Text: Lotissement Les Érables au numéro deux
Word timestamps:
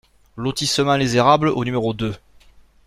Lotissement 0.35 0.95
Les 0.97 1.15
Érables 1.15 1.49
au 1.49 1.63
numéro 1.63 1.93
deux 1.93 2.15